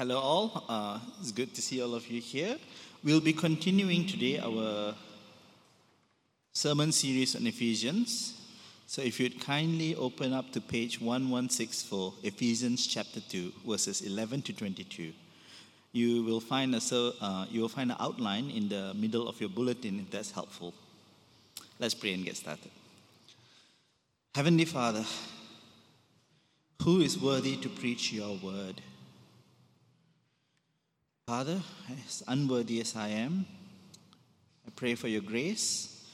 [0.00, 0.64] Hello, all.
[0.68, 2.56] Uh, it's good to see all of you here.
[3.02, 4.94] We'll be continuing today our
[6.52, 8.40] sermon series on Ephesians.
[8.86, 14.52] So, if you'd kindly open up to page 1164, Ephesians chapter 2, verses 11 to
[14.52, 15.12] 22,
[15.90, 19.50] you will find a, uh, you will find an outline in the middle of your
[19.50, 20.72] bulletin if that's helpful.
[21.80, 22.70] Let's pray and get started.
[24.32, 25.04] Heavenly Father,
[26.84, 28.80] who is worthy to preach your word?
[31.28, 31.60] Father,
[32.06, 33.44] as unworthy as I am,
[34.66, 36.06] I pray for your grace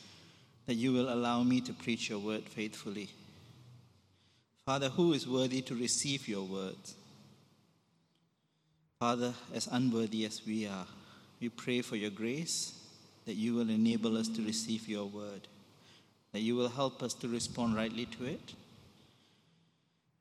[0.66, 3.10] that you will allow me to preach your word faithfully.
[4.66, 6.96] Father, who is worthy to receive your words?
[8.98, 10.87] Father, as unworthy as we are,
[11.40, 12.76] we pray for your grace
[13.24, 15.46] that you will enable us to receive your word,
[16.32, 18.54] that you will help us to respond rightly to it.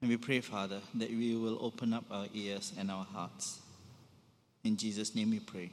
[0.01, 3.59] And we pray, Father, that we will open up our ears and our hearts
[4.63, 5.71] in Jesus' name we pray.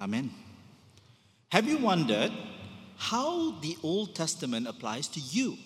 [0.00, 0.30] Amen.
[1.50, 2.32] Have you wondered
[2.96, 5.56] how the Old Testament applies to you?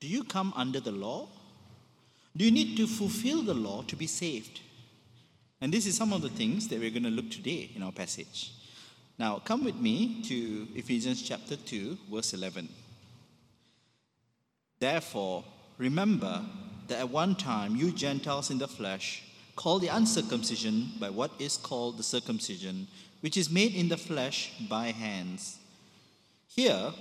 [0.00, 1.28] Do you come under the law?
[2.36, 4.60] Do you need to fulfill the law to be saved?
[5.60, 7.92] And this is some of the things that we're going to look today in our
[7.92, 8.52] passage.
[9.18, 12.68] Now, come with me to Ephesians chapter 2, verse 11.
[14.80, 15.44] Therefore,
[15.78, 16.42] remember
[16.88, 19.22] that at one time you Gentiles in the flesh,
[19.56, 22.88] call the uncircumcision by what is called the circumcision,
[23.20, 25.58] which is made in the flesh by hands.
[26.48, 26.92] Here,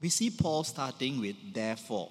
[0.00, 2.10] we see Paul starting with therefore.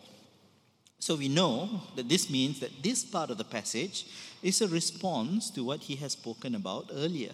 [1.00, 4.06] So we know that this means that this part of the passage
[4.44, 7.32] is a response to what he has spoken about earlier.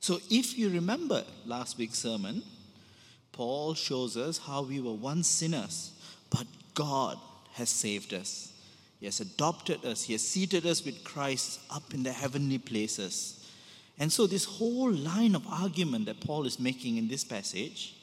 [0.00, 2.42] So if you remember last week's sermon,
[3.32, 5.92] Paul shows us how we were once sinners,
[6.30, 7.18] but God
[7.52, 8.52] has saved us.
[9.00, 13.36] He has adopted us, He has seated us with Christ up in the heavenly places.
[13.98, 17.96] And so, this whole line of argument that Paul is making in this passage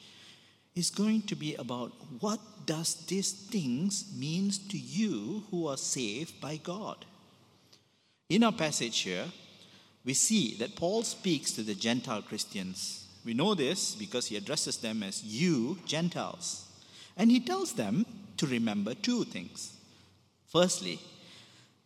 [0.74, 6.40] is going to be about what does these things means to you who are saved
[6.40, 7.04] by God.
[8.28, 9.24] In our passage here,
[10.04, 13.06] we see that Paul speaks to the Gentile Christians.
[13.24, 16.66] We know this because he addresses them as you Gentiles.
[17.16, 18.06] And he tells them
[18.36, 19.72] to remember two things.
[20.48, 20.98] Firstly,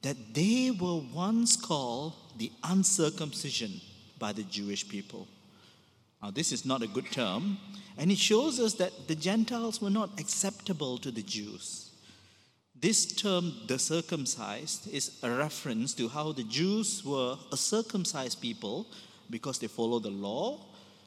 [0.02, 3.80] that they were once called the uncircumcision
[4.18, 5.28] by the Jewish people.
[6.22, 7.58] Now, this is not a good term,
[7.98, 11.90] and it shows us that the Gentiles were not acceptable to the Jews.
[12.80, 18.86] This term, the circumcised, is a reference to how the Jews were a circumcised people
[19.30, 20.60] because they follow the law,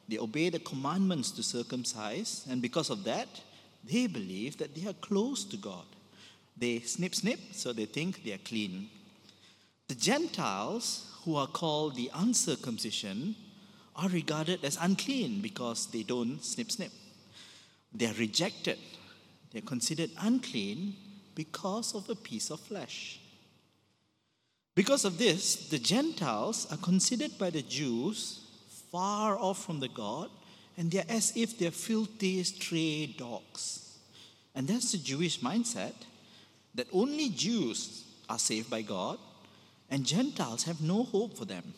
[0.07, 3.27] they obey the commandments to circumcise, and because of that,
[3.83, 5.85] they believe that they are close to God.
[6.57, 8.89] They snip, snip, so they think they are clean.
[9.87, 13.35] The Gentiles, who are called the uncircumcision,
[13.95, 16.91] are regarded as unclean because they don't snip, snip.
[17.93, 18.77] They are rejected.
[19.51, 20.95] They are considered unclean
[21.33, 23.19] because of a piece of flesh.
[24.75, 28.41] Because of this, the Gentiles are considered by the Jews
[28.91, 30.29] far off from the God,
[30.77, 33.97] and they're as if they're filthy stray dogs.
[34.53, 35.93] And that's the Jewish mindset
[36.75, 39.17] that only Jews are saved by God
[39.89, 41.73] and Gentiles have no hope for them.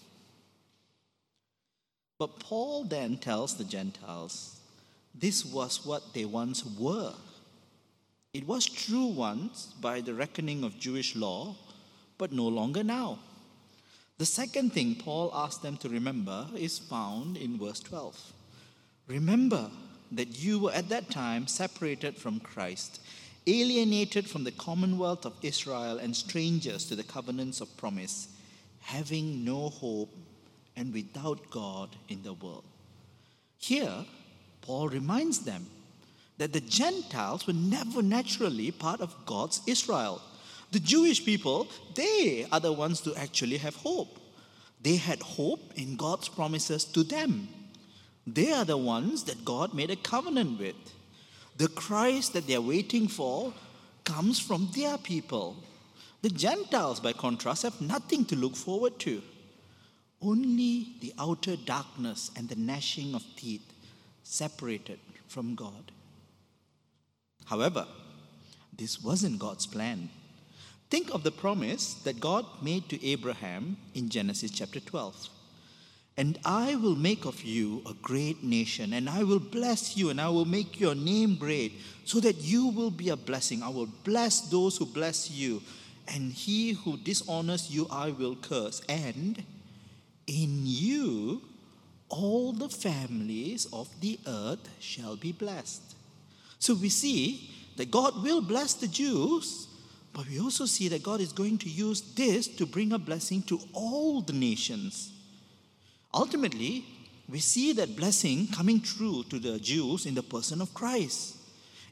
[2.20, 4.60] But Paul then tells the Gentiles
[5.14, 7.14] this was what they once were.
[8.34, 11.56] It was true once by the reckoning of Jewish law,
[12.18, 13.20] but no longer now.
[14.18, 18.34] The second thing Paul asks them to remember is found in verse 12.
[19.08, 19.70] Remember
[20.12, 23.00] that you were at that time separated from Christ
[23.48, 28.28] alienated from the commonwealth of Israel and strangers to the covenants of promise,
[28.82, 30.14] having no hope
[30.76, 32.66] and without God in the world.
[33.58, 34.06] Here,
[34.62, 35.66] Paul reminds them
[36.38, 40.22] that the Gentiles were never naturally part of God's Israel.
[40.72, 44.20] The Jewish people, they are the ones to actually have hope.
[44.82, 47.48] They had hope in God's promises to them.
[48.28, 50.76] They are the ones that God made a covenant with.
[51.58, 53.54] The Christ that they're waiting for
[54.04, 55.58] comes from their people.
[56.22, 59.22] The Gentiles, by contrast, have nothing to look forward to.
[60.22, 63.74] Only the outer darkness and the gnashing of teeth
[64.24, 65.92] separated from God.
[67.46, 67.88] However,
[68.76, 70.10] this wasn't God's plan.
[70.90, 75.30] Think of the promise that God made to Abraham in Genesis chapter 12.
[76.18, 80.20] And I will make of you a great nation, and I will bless you, and
[80.20, 81.74] I will make your name great,
[82.06, 83.62] so that you will be a blessing.
[83.62, 85.62] I will bless those who bless you,
[86.08, 89.44] and he who dishonors you I will curse, and
[90.26, 91.42] in you
[92.10, 95.96] all the families of the earth shall be blessed.
[96.58, 99.68] So we see that God will bless the Jews,
[100.14, 103.44] but we also see that God is going to use this to bring a blessing
[103.44, 105.14] to all the nations.
[106.14, 106.86] Ultimately,
[107.30, 111.36] we see that blessing coming true to the Jews in the person of Christ.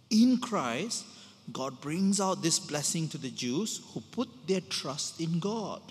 [0.09, 1.06] In Christ,
[1.51, 5.81] God brings out this blessing to the Jews who put their trust in God,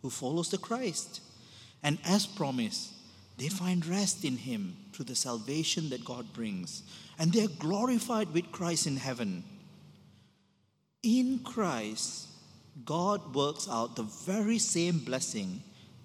[0.00, 1.20] who follows the Christ.
[1.82, 2.92] And as promised,
[3.38, 6.82] they find rest in Him through the salvation that God brings.
[7.18, 9.44] And they are glorified with Christ in heaven.
[11.02, 12.28] In Christ,
[12.84, 15.62] God works out the very same blessing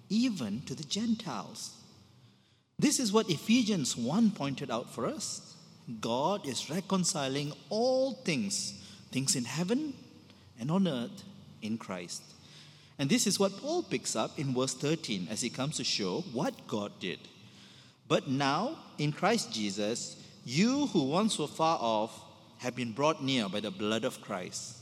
[0.10, 1.72] even to the Gentiles.
[2.80, 5.56] This is what Ephesians 1 pointed out for us.
[6.02, 8.82] God is reconciling all things,
[9.12, 9.94] things in heaven
[10.60, 11.24] and on earth,
[11.62, 12.22] in Christ.
[13.00, 16.22] And this is what Paul picks up in verse 13 as he comes to show
[16.34, 17.20] what God did.
[18.08, 22.24] But now, in Christ Jesus, you who once were far off
[22.60, 24.78] have been brought near by the blood of Christ.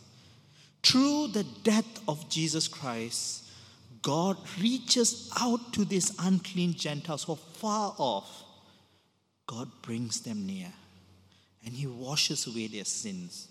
[0.83, 3.44] Through the death of Jesus Christ,
[4.05, 8.43] God reaches out to these unclean Gentiles who are far off.
[9.47, 10.71] God brings them near
[11.65, 13.47] and He washes away their sins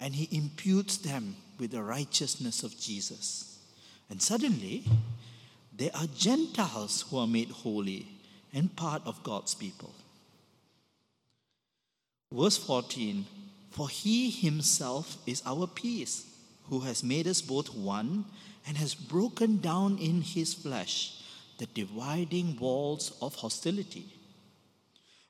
[0.00, 3.58] and He imputes them with the righteousness of Jesus.
[4.08, 4.84] And suddenly,
[5.76, 8.06] there are Gentiles who are made holy
[8.54, 9.92] and part of God's people.
[12.32, 13.26] Verse 14
[13.70, 16.24] For He Himself is our peace,
[16.70, 18.24] who has made us both one
[18.66, 21.20] and has broken down in his flesh
[21.58, 24.06] the dividing walls of hostility.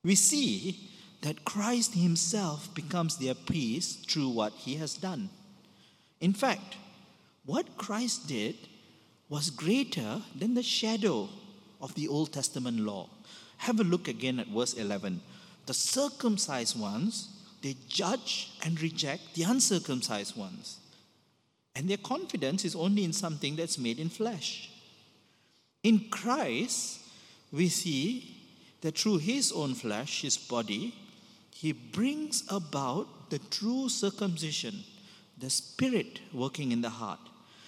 [0.05, 0.91] We see
[1.23, 5.31] that Christ himself becomes their peace through what he has done.
[6.21, 6.77] In fact,
[7.45, 8.57] what Christ did
[9.29, 11.29] was greater than the shadow
[11.81, 13.09] of the Old Testament law.
[13.59, 15.21] Have a look again at verse 11.
[15.67, 17.29] The circumcised ones,
[17.63, 20.80] they judge and reject the uncircumcised ones.
[21.75, 24.71] And their confidence is only in something that's made in flesh.
[25.83, 27.01] In Christ,
[27.53, 28.37] we see
[28.81, 30.95] that through his own flesh, his body,
[31.51, 34.83] he brings about the true circumcision,
[35.39, 37.21] the spirit working in the heart.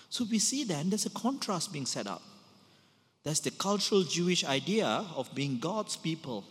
[0.08, 2.22] So we see then there's a contrast being set up.
[3.24, 6.44] There's the cultural Jewish idea of being God's people,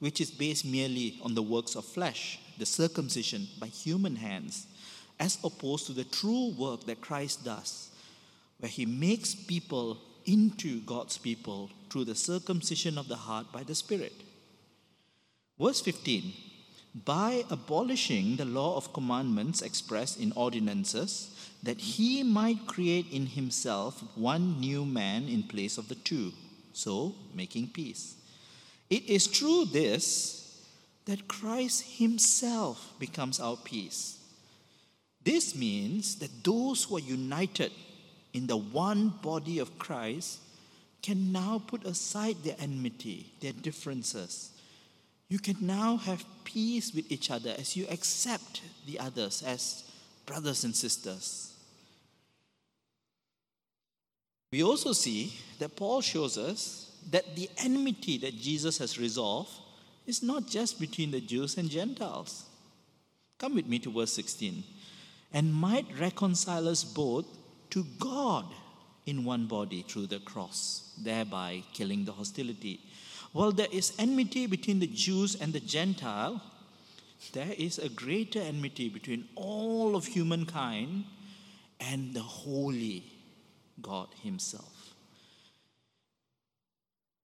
[0.00, 4.66] which is based merely on the works of flesh, the circumcision by human hands
[5.20, 7.90] as opposed to the true work that Christ does,
[8.58, 13.74] where he makes people into God's people through the circumcision of the heart by the
[13.74, 14.14] Spirit.
[15.58, 16.32] Verse 15
[17.04, 24.02] By abolishing the law of commandments expressed in ordinances, that he might create in himself
[24.14, 26.32] one new man in place of the two,
[26.72, 28.14] so making peace.
[28.88, 30.64] It is through this
[31.04, 34.19] that Christ himself becomes our peace
[35.24, 37.72] this means that those who are united
[38.32, 40.38] in the one body of Christ
[41.02, 44.52] can now put aside their enmity, their differences.
[45.28, 49.84] You can now have peace with each other as you accept the others as
[50.26, 51.54] brothers and sisters.
[54.52, 59.50] We also see that Paul shows us that the enmity that Jesus has resolved
[60.06, 62.44] is not just between the Jews and Gentiles.
[63.38, 64.64] Come with me to verse 16
[65.32, 67.26] and might reconcile us both
[67.70, 68.46] to God
[69.06, 72.80] in one body through the cross, thereby killing the hostility.
[73.32, 76.42] While there is enmity between the Jews and the Gentile,
[77.32, 81.04] there is a greater enmity between all of humankind
[81.78, 83.04] and the holy
[83.80, 84.94] God Himself.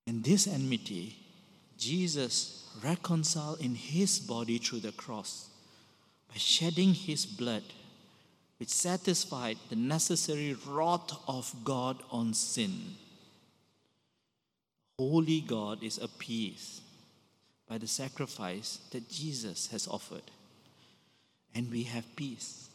[0.05, 1.17] And this enmity,
[1.77, 5.49] Jesus reconciled in His body through the cross
[6.29, 7.63] by shedding His blood
[8.57, 12.95] which satisfied the necessary wrath of God on sin.
[14.97, 16.81] Holy God is appeased
[17.69, 20.31] by the sacrifice that Jesus has offered,
[21.53, 22.69] and we have peace.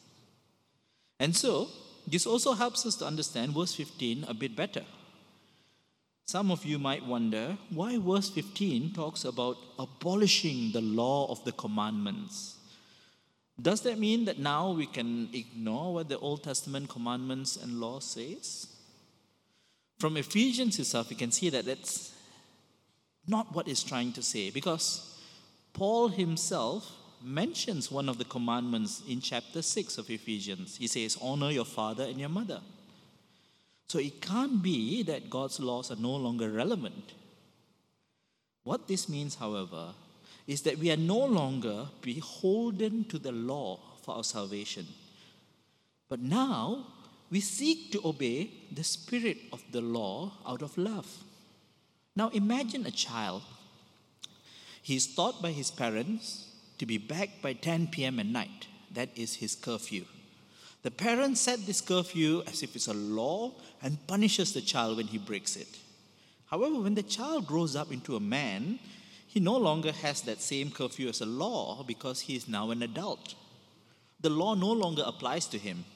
[1.19, 1.69] And so,
[2.07, 4.85] this also helps us to understand verse 15 a bit better.
[6.27, 11.53] Some of you might wonder why verse 15 talks about abolishing the law of the
[11.53, 12.57] commandments.
[13.61, 18.00] Does that mean that now we can ignore what the Old Testament commandments and law
[18.00, 18.66] says?
[19.99, 22.12] From Ephesians itself, we can see that that's
[23.26, 25.21] not what it's trying to say because
[25.73, 26.90] Paul himself
[27.23, 30.76] mentions one of the commandments in chapter 6 of Ephesians.
[30.76, 32.61] He says, Honor your father and your mother.
[33.87, 37.12] So it can't be that God's laws are no longer relevant.
[38.64, 39.92] What this means, however,
[40.47, 44.87] is that we are no longer beholden to the law for our salvation.
[46.09, 46.87] But now
[47.31, 51.09] we seek to obey the spirit of the law out of love.
[52.15, 53.43] Now imagine a child.
[54.83, 58.19] He is taught by his parents to be back by 10 p.m.
[58.19, 58.67] at night.
[58.93, 60.05] That is his curfew.
[60.83, 65.07] The parents set this curfew as if it's a law and punishes the child when
[65.07, 65.79] he breaks it.
[66.47, 68.79] However, when the child grows up into a man,
[69.33, 72.83] he no longer has that same curfew as a law because he is now an
[72.83, 73.35] adult.
[74.21, 75.87] The law no longer applies to him.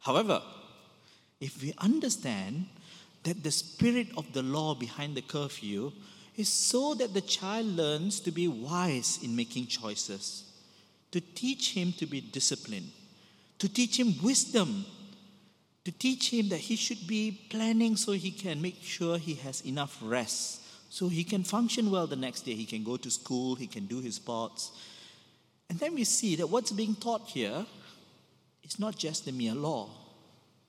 [0.00, 0.42] However,
[1.40, 2.66] if we understand
[3.22, 5.92] that the spirit of the law behind the curfew
[6.36, 10.44] is so that the child learns to be wise in making choices,
[11.10, 12.90] to teach him to be disciplined,
[13.60, 14.84] to teach him wisdom,
[15.86, 19.62] to teach him that he should be planning so he can make sure he has
[19.62, 20.57] enough rest,
[20.90, 22.54] so he can function well the next day.
[22.54, 24.72] He can go to school, he can do his parts.
[25.68, 27.66] And then we see that what's being taught here
[28.62, 29.90] is not just the mere law,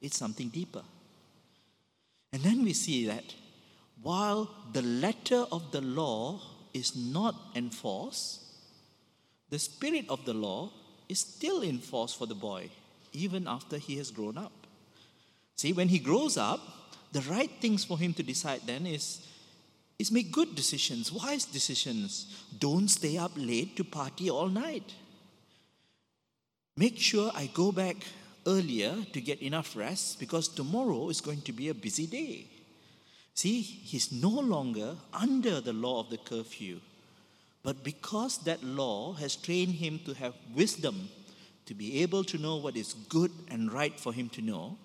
[0.02, 0.84] it's something deeper.
[2.32, 3.34] And then we see that
[4.02, 6.42] while the letter of the law
[6.74, 8.42] is not enforced,
[9.50, 10.72] the spirit of the law
[11.08, 12.70] is still in force for the boy,
[13.14, 14.52] even after he has grown up.
[15.56, 16.62] See, when he grows up,
[17.12, 19.26] the right things for him to decide then is,
[20.00, 22.44] is make good decisions, wise decisions.
[22.58, 24.94] Don't stay up late to party all night.
[26.78, 27.98] Make sure I go back
[28.48, 32.48] earlier to get enough rest because tomorrow is going to be a busy day.
[33.34, 36.80] See, he's no longer under the law of the curfew,
[37.64, 41.10] but because that law has trained him to have wisdom,
[41.66, 44.78] to be able to know what is good and right for him to know,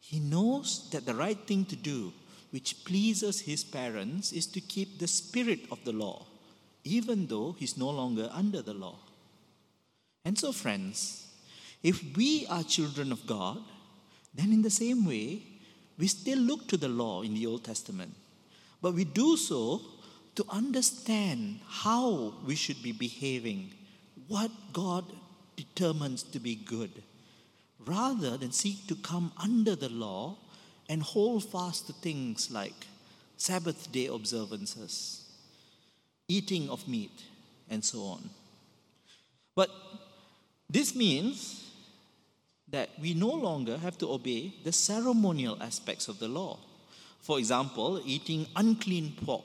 [0.00, 2.12] he knows that the right thing to do,
[2.50, 6.26] which pleases his parents, is to keep the spirit of the law,
[6.84, 8.96] even though he's no longer under the law.
[10.24, 11.26] And so, friends,
[11.82, 13.58] if we are children of God,
[14.34, 15.42] then in the same way,
[15.98, 18.14] we still look to the law in the Old Testament.
[18.82, 19.82] But we do so
[20.34, 23.72] to understand how we should be behaving,
[24.28, 25.04] what God
[25.56, 27.02] determines to be good,
[27.86, 30.36] rather than seek to come under the law
[30.90, 32.74] and hold fast to things like
[33.36, 35.22] Sabbath day observances,
[36.26, 37.24] eating of meat,
[37.70, 38.28] and so on.
[39.54, 39.70] But
[40.68, 41.70] this means
[42.68, 46.58] that we no longer have to obey the ceremonial aspects of the law.
[47.20, 49.44] For example, eating unclean pork,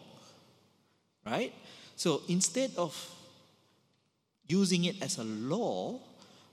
[1.28, 1.54] right?
[1.96, 2.94] So instead of
[4.48, 6.00] using it as a law,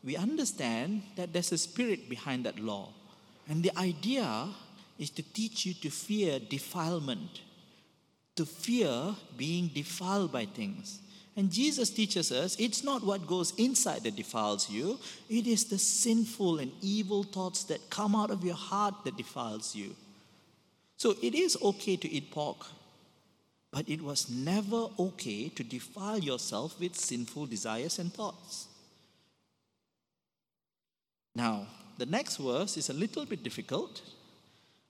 [0.05, 2.91] we understand that there's a spirit behind that law.
[3.49, 4.49] And the idea
[5.03, 7.41] is to teach you to fear defilement,
[8.37, 11.01] to fear being defiled by things.
[11.37, 15.79] And Jesus teaches us it's not what goes inside that defiles you, it is the
[15.79, 19.97] sinful and evil thoughts that come out of your heart that defiles you.
[20.99, 22.65] So it is okay to eat pork,
[23.73, 28.69] but it was never okay to defile yourself with sinful desires and thoughts.
[31.35, 31.67] Now,
[31.99, 34.01] the next verse is a little bit difficult.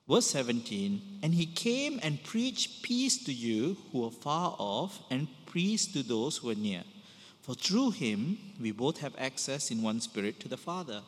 [0.07, 5.27] Verse 17, and he came and preached peace to you who are far off and
[5.51, 6.83] peace to those who are near.
[7.41, 11.01] For through him we both have access in one spirit to the Father.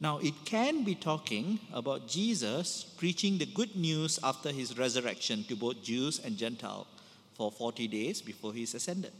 [0.00, 5.54] Now, it can be talking about Jesus preaching the good news after his resurrection to
[5.54, 6.88] both Jews and Gentiles
[7.34, 9.12] for 40 days before he is ascended.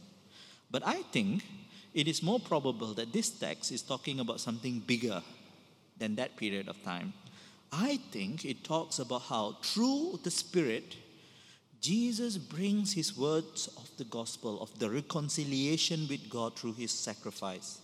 [0.69, 1.43] But I think
[1.93, 5.23] it is more probable that this text is talking about something bigger
[5.97, 7.13] than that period of time.
[7.77, 10.95] I think it talks about how through the Spirit,
[11.81, 17.79] Jesus brings his words of the gospel, of the reconciliation with God through his sacrifice.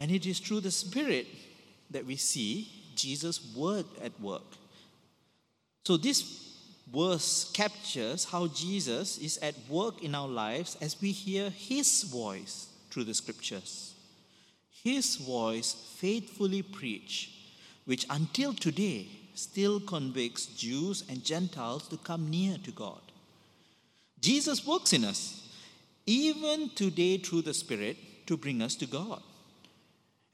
[0.00, 1.26] And it is through the Spirit
[1.90, 4.56] that we see Jesus' word at work.
[5.84, 6.54] So, this
[6.90, 12.68] verse captures how Jesus is at work in our lives as we hear his voice
[12.90, 13.94] through the scriptures.
[14.82, 17.37] His voice faithfully preached
[17.88, 23.00] which until today still convicts Jews and Gentiles to come near to God.
[24.20, 25.48] Jesus works in us,
[26.04, 29.22] even today through the Spirit, to bring us to God.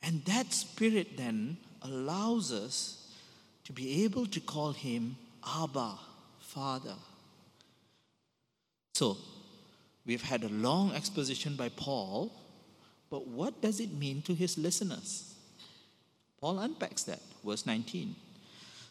[0.02, 3.06] And that Spirit then allows us
[3.64, 5.94] to be able to call Him Abba,
[6.40, 6.96] Father.
[8.94, 9.16] So,
[10.04, 12.32] we've had a long exposition by Paul
[13.10, 15.33] But what does it mean to his listeners?
[16.44, 17.20] Paul unpacks that.
[17.42, 18.14] Verse 19.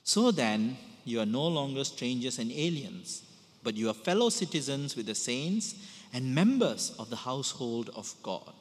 [0.03, 3.21] So then, you are no longer strangers and aliens,
[3.61, 5.75] but you are fellow citizens with the saints
[6.13, 8.51] and members of the household of God.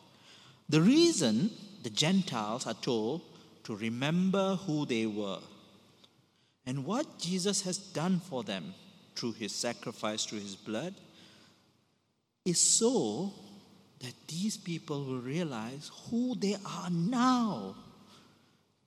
[0.68, 3.22] The reason the Gentiles are told
[3.64, 5.40] to remember who they were
[6.66, 8.74] and what Jesus has done for them
[9.16, 10.92] through his sacrifice, through his blood,
[12.44, 13.32] is so
[14.00, 17.74] that these people will realize who they are now.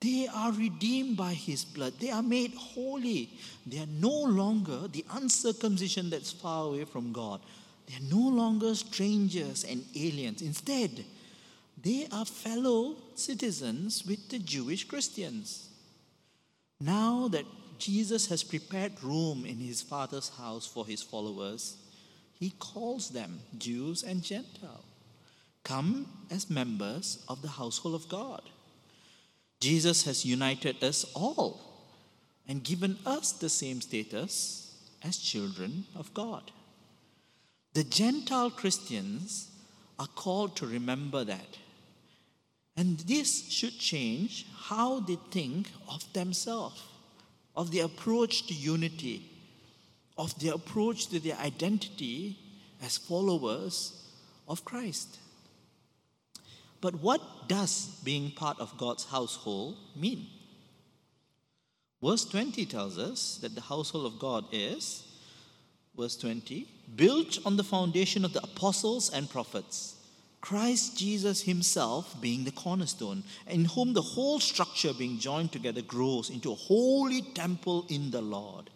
[0.00, 1.94] They are redeemed by his blood.
[1.98, 3.30] They are made holy.
[3.66, 7.40] They are no longer the uncircumcision that's far away from God.
[7.86, 10.42] They are no longer strangers and aliens.
[10.42, 11.04] Instead,
[11.82, 15.68] they are fellow citizens with the Jewish Christians.
[16.80, 17.46] Now that
[17.78, 21.76] Jesus has prepared room in his Father's house for his followers,
[22.38, 24.84] he calls them Jews and Gentiles.
[25.64, 28.42] Come as members of the household of God.
[29.60, 31.60] Jesus has united us all
[32.48, 36.50] and given us the same status as children of God.
[37.74, 39.50] The Gentile Christians
[39.98, 41.58] are called to remember that.
[42.76, 46.82] And this should change how they think of themselves,
[47.56, 49.30] of their approach to unity,
[50.18, 52.38] of their approach to their identity
[52.82, 54.04] as followers
[54.46, 55.18] of Christ.
[56.80, 60.26] But what does being part of God's household mean?
[62.02, 65.06] Verse 20 tells us that the household of God is
[65.96, 69.94] verse 20, built on the foundation of the apostles and prophets,
[70.40, 76.30] Christ Jesus himself being the cornerstone, in whom the whole structure being joined together grows
[76.30, 78.70] into a holy temple in the Lord.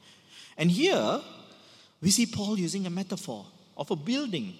[0.56, 1.20] And here
[2.00, 4.54] we see Paul using a metaphor of a building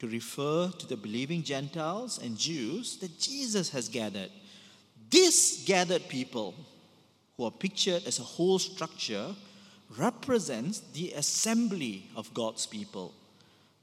[0.00, 4.30] to refer to the believing Gentiles and Jews that Jesus has gathered.
[5.10, 6.54] This gathered people,
[7.36, 9.34] who are pictured as a whole structure,
[9.98, 13.14] represents the assembly of God's people.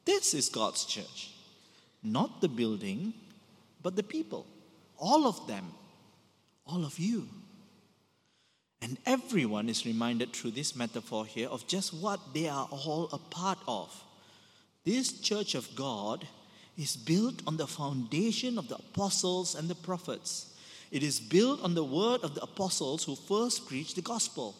[0.06, 1.32] This is God's church.
[2.02, 3.14] Not the building,
[3.84, 4.46] but the people.
[4.98, 5.66] All of them.
[6.66, 7.28] All of you.
[8.82, 13.18] And everyone is reminded through this metaphor here of just what they are all a
[13.18, 14.04] part of.
[14.88, 16.26] This church of God
[16.78, 20.54] is built on the foundation of the apostles and the prophets.
[20.92, 24.56] It is built on the word of the apostles who first preached the gospel.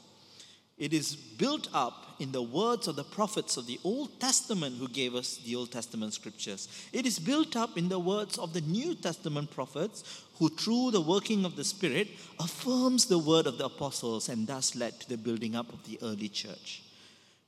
[0.78, 4.90] It is built up in the words of the prophets of the Old Testament who
[4.90, 6.68] gave us the Old Testament scriptures.
[6.92, 11.00] It is built up in the words of the New Testament prophets who, through the
[11.00, 15.18] working of the Spirit, affirms the word of the apostles and thus led to the
[15.18, 16.84] building up of the early church.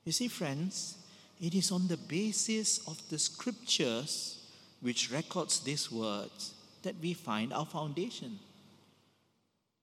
[0.06, 0.96] You see, friends,
[1.40, 4.38] it is on the basis of the scriptures
[4.80, 8.38] which records these words that we find our foundation.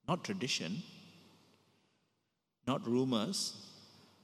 [0.08, 0.84] Not tradition,
[2.66, 3.54] not rumors,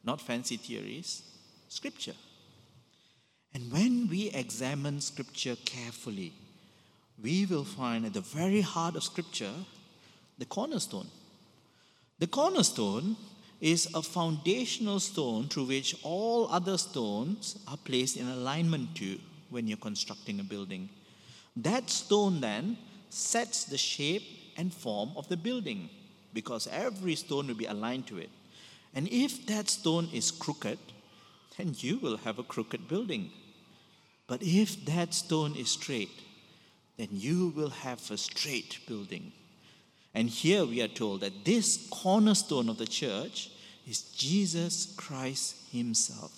[0.04, 1.24] not fancy theories,
[1.69, 2.15] scripture.
[3.54, 6.34] And when we examine scripture carefully,
[7.22, 9.54] we will find at the very heart of scripture
[10.38, 11.08] the cornerstone.
[12.19, 13.15] The cornerstone
[13.63, 19.17] is a foundational stone through which all other stones are placed in alignment to
[19.52, 20.89] when you're constructing a building.
[21.56, 22.78] That stone then
[23.10, 24.23] sets the shape
[24.58, 25.89] and form of the building
[26.34, 28.30] because every stone will be aligned to it.
[28.93, 30.80] And if that stone is crooked,
[31.58, 33.32] then you will have a crooked building.
[34.28, 36.21] But if that stone is straight,
[36.97, 39.32] then you will have a straight building.
[40.13, 43.49] And here we are told that this cornerstone of the church
[43.88, 46.32] is Jesus Christ Himself.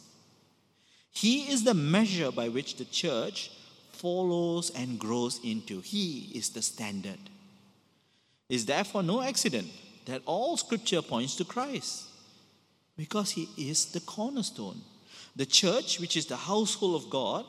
[1.12, 3.52] He is the measure by which the church
[3.92, 5.80] follows and grows into.
[5.80, 7.20] He is the standard.
[8.50, 9.68] It is therefore no accident
[10.06, 12.04] that all scripture points to Christ
[12.98, 14.82] because he is the cornerstone.
[15.36, 17.46] The church, which is the household of God,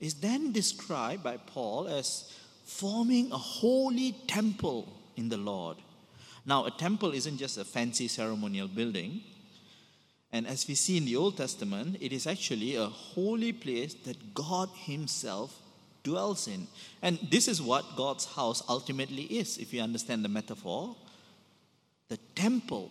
[0.00, 2.32] is then described by Paul as
[2.64, 5.76] forming a holy temple in the Lord.
[6.46, 9.22] Now, a temple isn't just a fancy ceremonial building.
[10.30, 14.34] And as we see in the Old Testament, it is actually a holy place that
[14.34, 15.56] God Himself
[16.02, 16.66] dwells in.
[17.00, 20.96] And this is what God's house ultimately is, if you understand the metaphor
[22.08, 22.90] the temple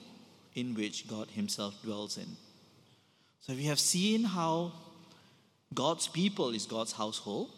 [0.55, 2.35] in which God Himself dwells in.
[3.39, 4.71] So we have seen how
[5.73, 7.51] God's people is God's household,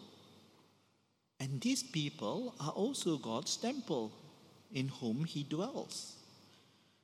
[1.38, 4.12] and these people are also God's temple
[4.72, 6.14] in whom He dwells.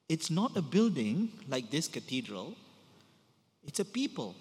[0.08, 2.54] It's not a building like this cathedral,
[3.64, 4.34] it's a people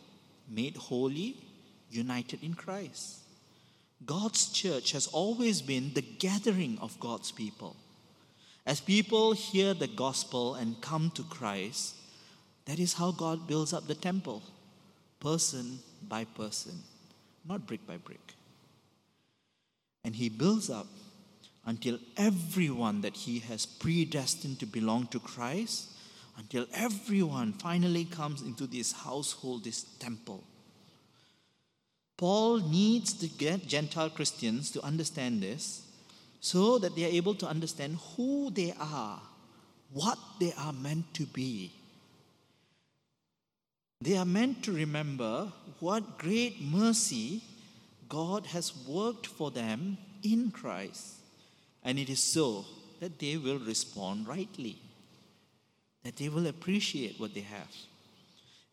[0.49, 1.38] made holy,
[1.89, 3.19] united in Christ.
[4.05, 7.75] God's church has always been the gathering of God's people.
[8.65, 11.95] As people hear the gospel and come to Christ,
[12.65, 14.41] that is how God builds up the temple,
[15.19, 16.79] person by person,
[17.47, 18.34] not brick by brick.
[20.03, 20.88] And He builds up
[21.65, 25.91] until everyone that He has predestined to belong to Christ,
[26.38, 30.43] until everyone finally comes into this household, this temple.
[32.17, 35.88] Paul needs to get Gentile Christians to understand this
[36.39, 39.21] so that they are able to understand who they are,
[39.91, 41.71] what they are meant to be.
[44.02, 47.43] They are meant to remember what great mercy
[48.10, 51.20] God has worked for them in Christ.
[51.83, 52.65] And it is so
[52.99, 54.77] that they will respond rightly,
[56.03, 57.69] that they will appreciate what they have.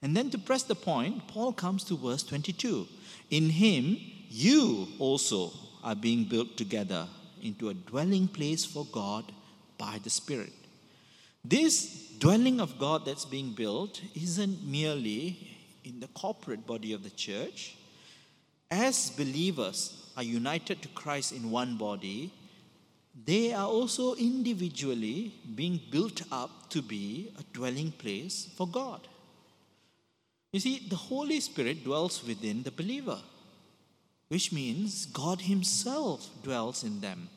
[0.03, 2.87] And then to press the point, Paul comes to verse 22.
[3.31, 3.97] In him,
[4.29, 7.07] you also are being built together
[7.43, 9.33] into a dwelling place for God
[9.79, 10.53] by the Spirit.
[11.45, 17.11] This dwelling of God that's being built isn't merely in the corporate body of the
[17.11, 17.77] church.
[18.71, 22.33] As believers are united to Christ in one body,
[23.25, 29.07] they are also individually being built up to be a dwelling place for God.
[30.53, 33.19] You see, the Holy Spirit dwells within the believer
[34.29, 37.29] which means God Himself dwells in them.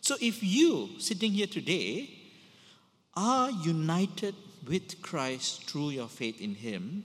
[0.00, 2.10] So if you, sitting here today,
[3.14, 4.34] are united
[4.66, 7.04] with Christ through your faith in Him,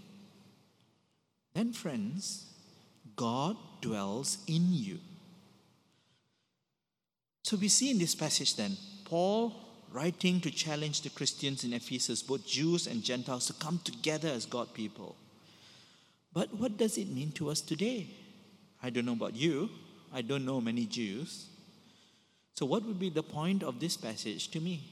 [1.54, 2.46] then, friends,
[3.16, 5.00] God dwells in you.
[7.44, 9.54] So we see in this passage then, Paul
[9.92, 14.46] writing to challenge the Christians in Ephesus, both Jews and Gentiles, to come together as
[14.46, 15.16] God people.
[16.34, 18.08] But what does it mean to us today?
[18.82, 19.70] I don't know about you.
[20.12, 21.48] I don't know many Jews.
[22.56, 24.84] So, what would be the point of this passage to me?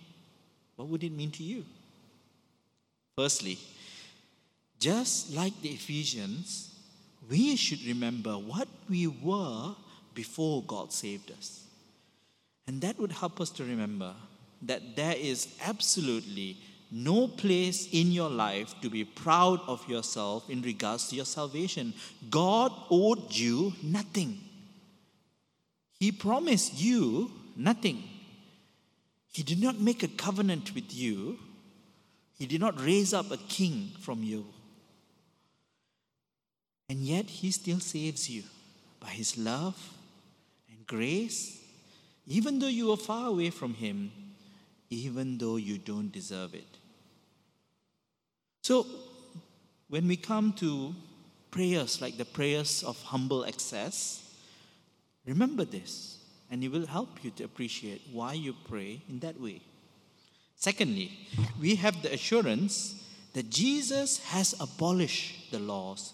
[0.75, 1.65] What would it mean to you?
[3.15, 3.57] Firstly,
[4.79, 6.73] just like the Ephesians,
[7.29, 9.75] we should remember what we were
[10.13, 11.65] before God saved us.
[12.67, 14.13] And that would help us to remember
[14.61, 16.57] that there is absolutely
[16.91, 21.93] no place in your life to be proud of yourself in regards to your salvation.
[22.29, 24.39] God owed you nothing.
[25.99, 28.03] He promised you nothing.
[29.31, 31.39] He did not make a covenant with you.
[32.37, 34.45] He did not raise up a king from you.
[36.89, 38.43] And yet, He still saves you
[38.99, 39.77] by His love
[40.69, 41.60] and grace.
[42.27, 44.11] Even though you are far away from Him,
[44.89, 46.77] even though you don't deserve it.
[48.61, 48.85] So,
[49.89, 50.93] when we come to
[51.49, 54.23] prayers like the prayers of humble access,
[55.25, 56.17] remember this,
[56.49, 59.61] and it will help you to appreciate why you pray in that way.
[60.55, 61.11] Secondly,
[61.59, 63.03] we have the assurance
[63.33, 66.13] that Jesus has abolished the laws.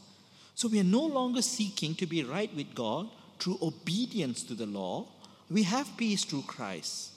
[0.56, 4.66] So we are no longer seeking to be right with God through obedience to the
[4.66, 5.06] law.
[5.50, 7.12] We have peace through Christ.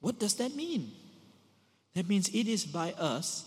[0.00, 0.92] What does that mean?
[1.94, 3.44] That means it is by us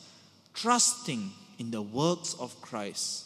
[0.54, 3.26] trusting in the works of Christ,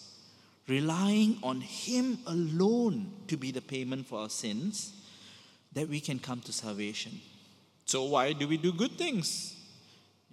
[0.68, 4.94] relying on Him alone to be the payment for our sins,
[5.74, 7.22] that we can come to salvation.
[7.86, 9.56] So, why do we do good things?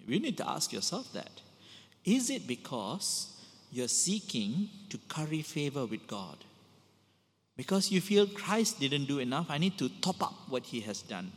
[0.06, 1.40] You need to ask yourself that.
[2.04, 3.32] Is it because
[3.70, 6.36] you're seeking to curry favor with God?
[7.56, 11.02] Because you feel Christ didn't do enough, I need to top up what He has
[11.02, 11.32] done?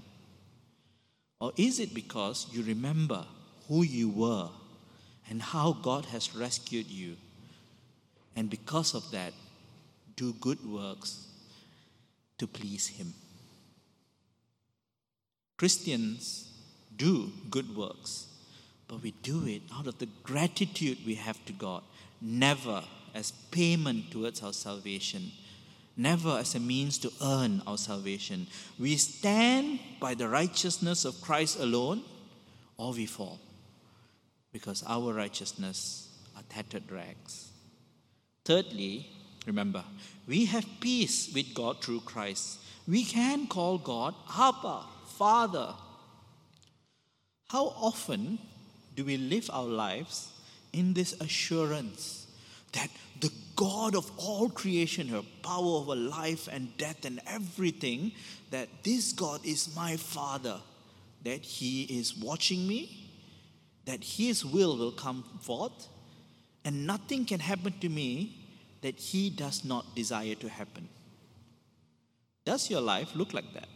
[1.40, 3.26] Or is it because you remember
[3.68, 4.50] who you were
[5.30, 7.16] and how God has rescued you.
[8.36, 9.34] And because of that,
[10.16, 11.28] do good works
[12.38, 13.14] to please Him.
[15.58, 16.52] Christians
[16.96, 18.28] do good works,
[18.88, 21.82] but we do it out of the gratitude we have to God,
[22.22, 25.32] never as payment towards our salvation,
[25.98, 28.48] never as a means to earn our salvation.
[28.80, 32.04] We stand by the righteousness of Christ alone,
[32.78, 33.40] or we fall
[34.52, 37.52] because our righteousness are tattered rags.
[38.46, 39.08] Thirdly,
[39.46, 39.84] remember,
[40.28, 42.60] we have peace with God through Christ.
[42.88, 44.84] We can call God Abba,
[45.18, 45.74] Father.
[47.50, 48.40] How often
[48.96, 50.32] do we live our lives
[50.72, 52.25] in this assurance
[52.76, 52.90] that
[53.22, 58.12] the God of all creation, her power over life and death and everything,
[58.52, 60.60] that this God is my Father,
[61.24, 63.12] that He is watching me,
[63.86, 65.88] that His will will come forth,
[66.64, 68.46] and nothing can happen to me
[68.82, 70.90] that He does not desire to happen.
[72.46, 73.70] Does your life look like that?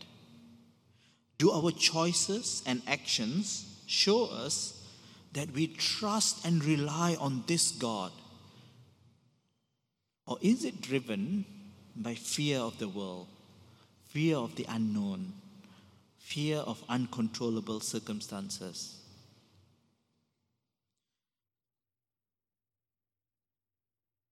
[1.37, 4.85] Do our choices and actions show us
[5.33, 8.11] that we trust and rely on this God?
[10.29, 11.43] Or is it driven
[11.95, 13.25] by fear of the world,
[14.09, 15.33] fear of the unknown,
[16.19, 19.01] fear of uncontrollable circumstances?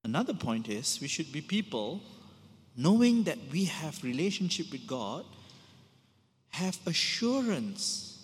[0.04, 2.04] Another point is we should be people
[2.78, 5.26] knowing that we have relationship with God,
[6.50, 8.24] have assurance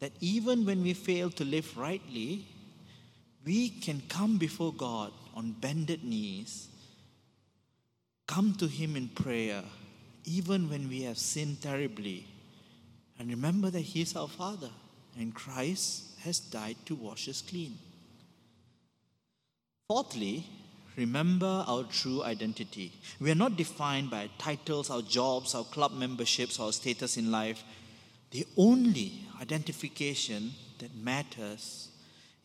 [0.00, 2.44] that even when we fail to live rightly,
[3.44, 6.68] we can come before God on bended knees,
[8.28, 9.64] come to Him in prayer,
[10.24, 12.28] even when we have sinned terribly,
[13.18, 14.70] and remember that He is our Father
[15.18, 17.76] and Christ has died to wash us clean.
[19.88, 20.46] Fourthly,
[20.96, 22.92] remember our true identity.
[23.20, 27.64] We are not defined by titles, our jobs, our club memberships, our status in life.
[28.30, 31.88] The only identification that matters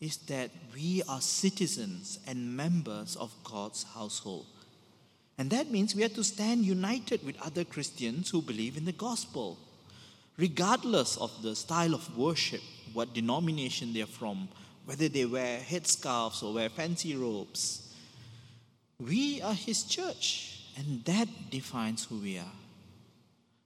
[0.00, 4.46] is that we are citizens and members of God's household.
[5.36, 8.92] And that means we have to stand united with other Christians who believe in the
[8.92, 9.58] gospel,
[10.36, 12.60] regardless of the style of worship,
[12.92, 14.48] what denomination they're from,
[14.84, 17.92] whether they wear headscarves or wear fancy robes.
[19.00, 22.56] We are His church, and that defines who we are,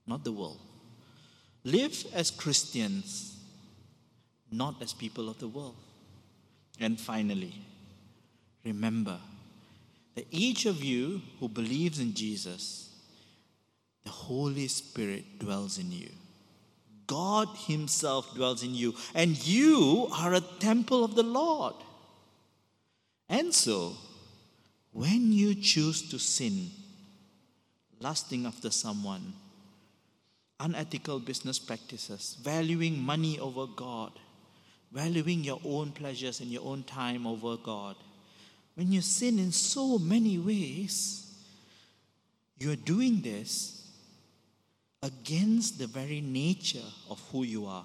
[0.06, 0.60] not the world.
[1.64, 3.36] Live as Christians,
[4.50, 5.76] not as people of the world.
[6.80, 7.52] And finally,
[8.64, 9.18] remember
[10.18, 12.90] that each of you who believes in Jesus,
[14.02, 16.10] the Holy Spirit dwells in you.
[17.06, 21.74] God Himself dwells in you, and you are a temple of the Lord.
[23.28, 23.96] And so,
[24.90, 26.70] when you choose to sin,
[28.00, 29.34] lusting after someone,
[30.58, 34.10] unethical business practices, valuing money over God,
[34.90, 37.94] valuing your own pleasures and your own time over God,
[38.78, 41.34] when you sin in so many ways,
[42.60, 43.84] you're doing this
[45.02, 47.84] against the very nature of who you are.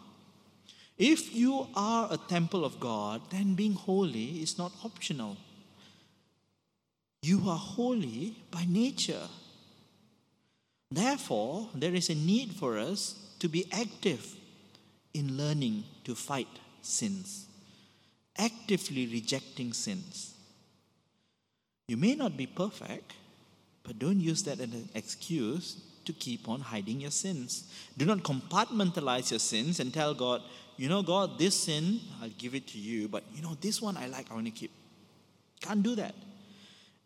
[0.99, 5.36] If you are a temple of God, then being holy is not optional.
[7.23, 9.27] You are holy by nature.
[10.91, 14.36] Therefore, there is a need for us to be active
[15.12, 17.47] in learning to fight sins,
[18.38, 20.33] actively rejecting sins.
[21.93, 23.13] You may not be perfect,
[23.84, 27.71] but don't use that as an excuse to keep on hiding your sins.
[27.95, 30.41] Do not compartmentalize your sins and tell God,
[30.75, 33.95] you know, God, this sin, I'll give it to you, but you know, this one
[33.95, 34.71] I like, I want to keep.
[35.62, 36.15] Can't do that.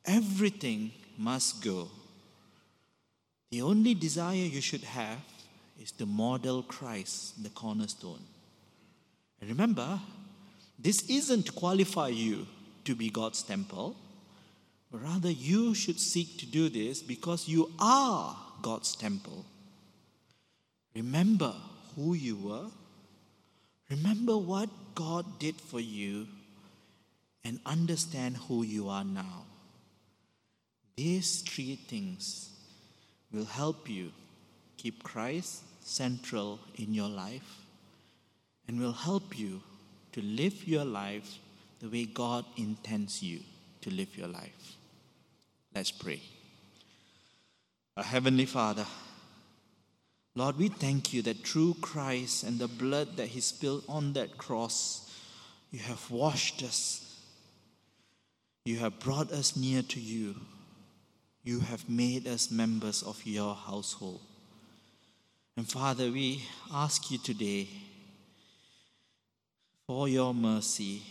[0.05, 1.89] Everything must go.
[3.51, 5.19] The only desire you should have
[5.81, 8.23] is to model Christ, the cornerstone.
[9.41, 9.99] And remember,
[10.79, 12.47] this isn't to qualify you
[12.85, 13.97] to be God's temple,
[14.91, 19.45] but rather you should seek to do this because you are God's temple.
[20.95, 21.53] Remember
[21.95, 22.67] who you were,
[23.89, 26.27] remember what God did for you,
[27.43, 29.45] and understand who you are now.
[30.95, 32.49] These three things
[33.31, 34.11] will help you
[34.77, 37.61] keep Christ central in your life
[38.67, 39.61] and will help you
[40.13, 41.37] to live your life
[41.79, 43.39] the way God intends you
[43.87, 44.75] to live your life.
[45.73, 46.21] Let's pray.
[47.95, 48.85] Our Heavenly Father,
[50.35, 54.37] Lord, we thank you that through Christ and the blood that He spilled on that
[54.37, 55.09] cross,
[55.71, 57.03] you have washed us.
[58.65, 60.35] You have brought us near to you
[61.47, 64.19] you have made us members of your household.
[65.55, 67.69] And Father, we ask you today
[69.87, 71.03] for your mercy,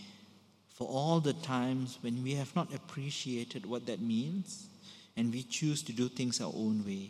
[0.76, 4.66] for all the times when we have not appreciated what that means
[5.16, 7.08] and we choose to do things our own way.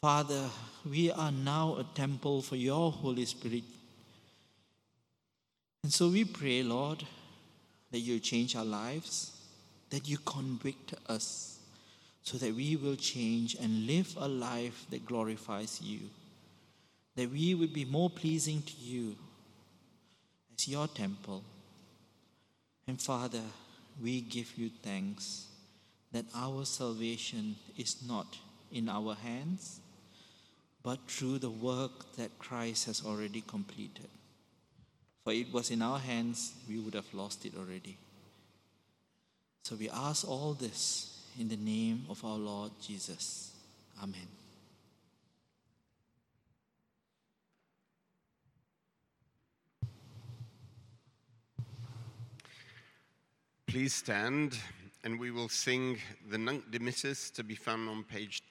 [0.00, 0.48] Father,
[0.90, 3.64] we are now a temple for your Holy Spirit.
[5.82, 7.04] And so we pray, Lord,
[7.90, 9.32] that you change our lives,
[9.90, 11.58] that you convict us
[12.22, 16.00] so that we will change and live a life that glorifies you,
[17.16, 19.14] that we will be more pleasing to you
[20.56, 21.42] as your temple.
[22.88, 23.42] And Father,
[24.02, 25.46] we give you thanks
[26.12, 28.38] that our salvation is not
[28.72, 29.80] in our hands,
[30.82, 34.08] but through the work that Christ has already completed.
[35.22, 37.98] For it was in our hands, we would have lost it already.
[39.64, 43.52] So we ask all this in the name of our Lord Jesus.
[44.02, 44.37] Amen.
[53.78, 54.58] Please stand
[55.04, 55.98] and we will sing
[56.32, 58.42] the Nunc Dimittis to be found on page